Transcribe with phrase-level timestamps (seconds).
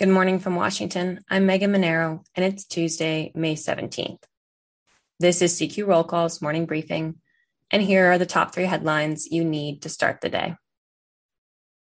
[0.00, 1.20] Good morning from Washington.
[1.28, 4.22] I'm Megan Mineiro, and it's Tuesday, May 17th.
[5.18, 7.16] This is CQ Roll Call's morning briefing,
[7.70, 10.56] and here are the top three headlines you need to start the day.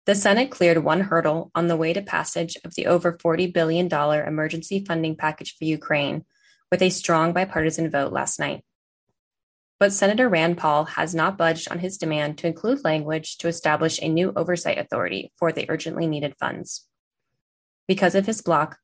[0.04, 3.92] The Senate cleared one hurdle on the way to passage of the over $40 billion
[3.92, 6.24] emergency funding package for Ukraine
[6.70, 8.62] with a strong bipartisan vote last night.
[9.80, 13.98] But Senator Rand Paul has not budged on his demand to include language to establish
[14.00, 16.86] a new oversight authority for the urgently needed funds.
[17.88, 18.78] Because of his block,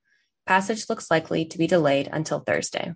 [0.47, 2.95] passage looks likely to be delayed until Thursday.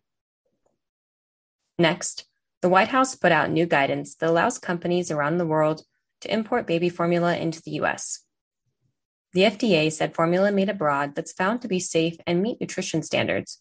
[1.79, 2.27] Next,
[2.63, 5.83] the White House put out new guidance that allows companies around the world
[6.23, 8.21] to import baby formula into the US.
[9.33, 13.61] The FDA said formula made abroad that's found to be safe and meet nutrition standards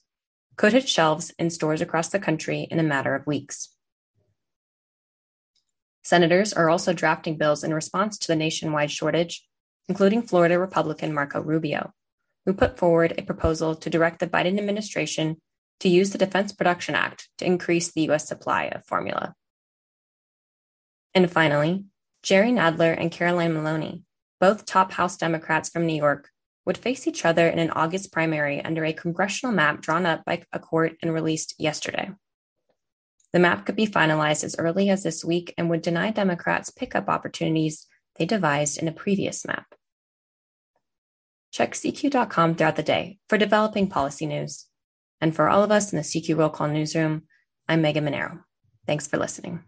[0.56, 3.76] could hit shelves in stores across the country in a matter of weeks.
[6.02, 9.46] Senators are also drafting bills in response to the nationwide shortage,
[9.90, 11.92] including Florida Republican Marco Rubio
[12.46, 15.38] who put forward a proposal to direct the Biden administration
[15.80, 18.28] to use the Defense Production Act to increase the U.S.
[18.28, 19.34] supply of formula.
[21.14, 21.86] And finally,
[22.24, 24.04] Jerry Nadler and Carolyn Maloney,
[24.40, 26.30] both top House Democrats from New York,
[26.66, 30.42] would face each other in an August primary under a congressional map drawn up by
[30.52, 32.12] a court and released yesterday.
[33.34, 37.10] The map could be finalized as early as this week and would deny Democrats pickup
[37.10, 37.86] opportunities
[38.18, 39.76] they devised in a previous map.
[41.56, 44.66] Check CQ.com throughout the day for developing policy news.
[45.22, 47.24] And for all of us in the CQ Roll Call newsroom,
[47.70, 48.42] I'm Megan Mineiro.
[48.86, 49.64] Thanks for listening.